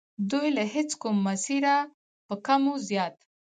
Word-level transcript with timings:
دوی 0.31 0.47
له 0.57 0.63
هیچ 0.73 0.91
کوم 1.01 1.15
مسیره 1.27 1.75
په 2.27 2.35
کم 2.45 2.61
و 2.71 2.73
زیات. 2.87 3.15